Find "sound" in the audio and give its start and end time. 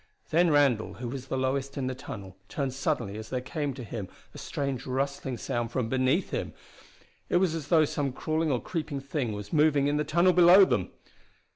5.37-5.71